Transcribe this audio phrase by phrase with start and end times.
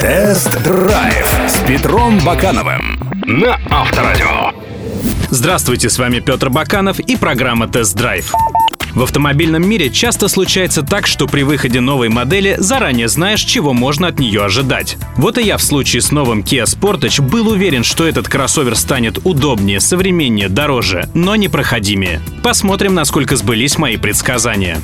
[0.00, 4.52] Тест-драйв с Петром Бакановым на Авторадио.
[5.30, 8.32] Здравствуйте, с вами Петр Баканов и программа «Тест-драйв».
[8.94, 14.06] В автомобильном мире часто случается так, что при выходе новой модели заранее знаешь, чего можно
[14.06, 14.96] от нее ожидать.
[15.16, 19.18] Вот и я в случае с новым Kia Sportage был уверен, что этот кроссовер станет
[19.24, 22.20] удобнее, современнее, дороже, но не проходимее.
[22.42, 24.78] Посмотрим, насколько сбылись мои предсказания.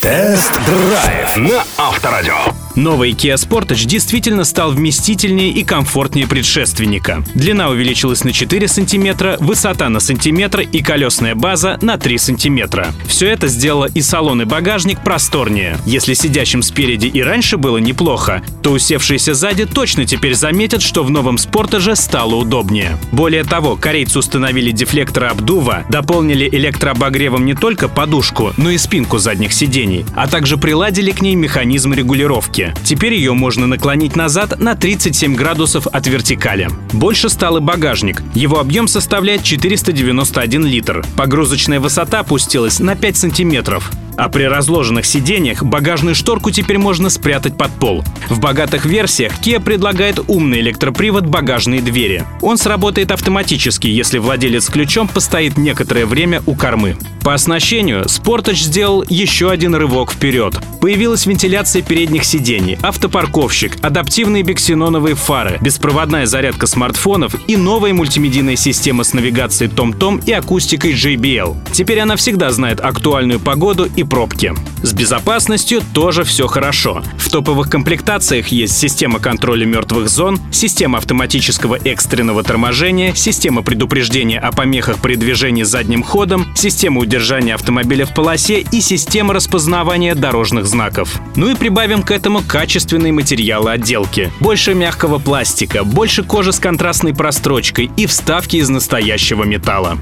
[0.00, 2.36] Тест-драйв на Авторадио.
[2.80, 7.22] Новый Kia Sportage действительно стал вместительнее и комфортнее предшественника.
[7.34, 12.94] Длина увеличилась на 4 сантиметра, высота на сантиметр и колесная база на 3 сантиметра.
[13.06, 15.76] Все это сделало и салон, и багажник просторнее.
[15.84, 21.10] Если сидящим спереди и раньше было неплохо, то усевшиеся сзади точно теперь заметят, что в
[21.10, 22.96] новом Sportage стало удобнее.
[23.12, 29.52] Более того, корейцы установили дефлекторы обдува, дополнили электрообогревом не только подушку, но и спинку задних
[29.52, 32.69] сидений, а также приладили к ней механизм регулировки.
[32.84, 36.68] Теперь ее можно наклонить назад на 37 градусов от вертикали.
[36.92, 38.22] Больше стал и багажник.
[38.34, 41.04] Его объем составляет 491 литр.
[41.16, 43.90] Погрузочная высота опустилась на 5 сантиметров.
[44.16, 48.04] А при разложенных сиденьях багажную шторку теперь можно спрятать под пол.
[48.28, 52.24] В богатых версиях Kia предлагает умный электропривод багажной двери.
[52.42, 56.96] Он сработает автоматически, если владелец ключом постоит некоторое время у кормы.
[57.30, 60.58] По оснащению Sportage сделал еще один рывок вперед.
[60.80, 69.04] Появилась вентиляция передних сидений, автопарковщик, адаптивные биксеноновые фары, беспроводная зарядка смартфонов и новая мультимедийная система
[69.04, 71.56] с навигацией TomTom и акустикой JBL.
[71.70, 74.52] Теперь она всегда знает актуальную погоду и пробки.
[74.82, 77.04] С безопасностью тоже все хорошо.
[77.16, 84.50] В топовых комплектациях есть система контроля мертвых зон, система автоматического экстренного торможения, система предупреждения о
[84.50, 87.19] помехах при движении задним ходом, система удержания
[87.54, 91.20] автомобиля в полосе и система распознавания дорожных знаков.
[91.36, 94.32] Ну и прибавим к этому качественные материалы отделки.
[94.40, 99.98] Больше мягкого пластика, больше кожи с контрастной прострочкой и вставки из настоящего металла.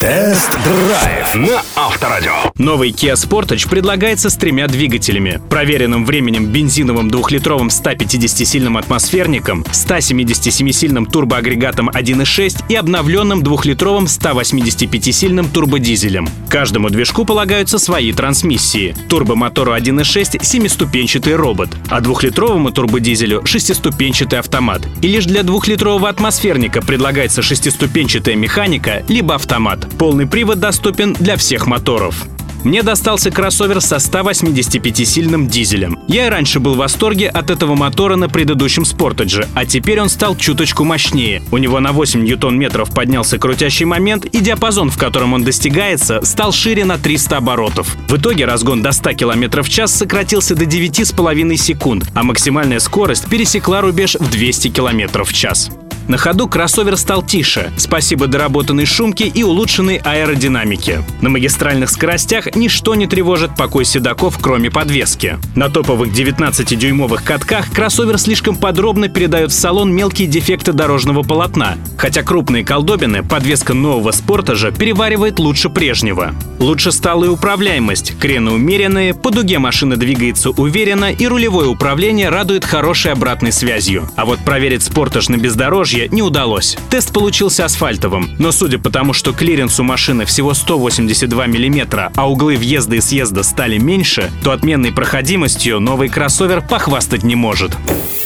[0.00, 2.32] Тест-драйв на Авторадио.
[2.56, 5.42] Новый Kia Sportage предлагается с тремя двигателями.
[5.50, 16.30] Проверенным временем бензиновым двухлитровым 150-сильным атмосферником, 177-сильным турбоагрегатом 1.6 и обновленным двухлитровым 185-сильным турбодизелем.
[16.50, 18.96] Каждому движку полагаются свои трансмиссии.
[19.08, 24.82] Турбомотору 1.6 семиступенчатый робот, а двухлитровому турбодизелю шестиступенчатый автомат.
[25.00, 29.86] И лишь для двухлитрового атмосферника предлагается шестиступенчатая механика либо автомат.
[29.96, 32.26] Полный привод доступен для всех моторов.
[32.64, 35.98] Мне достался кроссовер со 185-сильным дизелем.
[36.08, 40.08] Я и раньше был в восторге от этого мотора на предыдущем Sportage, а теперь он
[40.08, 41.42] стал чуточку мощнее.
[41.50, 46.52] У него на 8 ньютон-метров поднялся крутящий момент, и диапазон, в котором он достигается, стал
[46.52, 47.96] шире на 300 оборотов.
[48.08, 53.28] В итоге разгон до 100 км в час сократился до 9,5 секунд, а максимальная скорость
[53.28, 55.70] пересекла рубеж в 200 км в час.
[56.08, 61.02] На ходу кроссовер стал тише, спасибо доработанной шумке и улучшенной аэродинамике.
[61.20, 65.38] На магистральных скоростях ничто не тревожит покой седаков, кроме подвески.
[65.54, 72.22] На топовых 19-дюймовых катках кроссовер слишком подробно передает в салон мелкие дефекты дорожного полотна, хотя
[72.22, 76.34] крупные колдобины подвеска нового спортажа переваривает лучше прежнего.
[76.58, 82.64] Лучше стала и управляемость, крены умеренные, по дуге машина двигается уверенно и рулевое управление радует
[82.64, 84.08] хорошей обратной связью.
[84.16, 86.76] А вот проверить спортаж на бездорожье не удалось.
[86.90, 92.30] Тест получился асфальтовым, но судя по тому, что клиренс у машины всего 182 мм, а
[92.30, 97.76] углы въезда и съезда стали меньше, то отменной проходимостью новый кроссовер похвастать не может.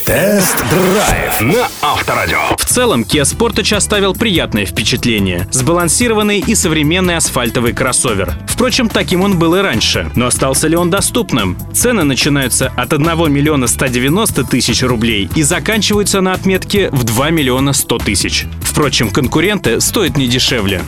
[0.04, 2.38] Тест-драйв на Авторадио.
[2.58, 5.48] В целом, Kia Sportage оставил приятное впечатление.
[5.50, 8.34] Сбалансированный и современный асфальтовый кроссовер.
[8.46, 10.10] Впрочем, таким он был и раньше.
[10.14, 11.56] Но остался ли он доступным?
[11.72, 17.72] Цены начинаются от 1 миллиона 190 тысяч рублей и заканчиваются на отметке в 2 миллиона
[17.72, 18.44] 100 тысяч.
[18.60, 20.82] Впрочем, конкуренты стоят не дешевле.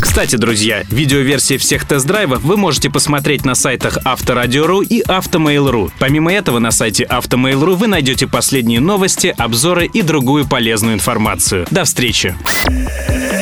[0.00, 5.90] Кстати, друзья, видеоверсии всех тест-драйвов вы можете посмотреть на сайтах Авторадио.ру и Автомейл.ру.
[5.98, 11.66] Помимо этого, на сайте Автомейл.ру вы найдете последние новости, обзоры и другую полезную информацию.
[11.70, 12.34] До встречи!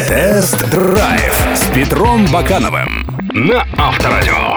[0.09, 4.56] Тест-драйв с Петром Бакановым на Авторадио.